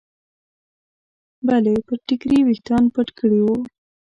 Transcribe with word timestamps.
بلې 1.45 1.75
پر 1.87 1.97
ټیکري 2.07 2.39
ویښتان 2.45 2.83
پټ 2.93 3.07
کړي 3.19 3.39
وو. 3.43 3.57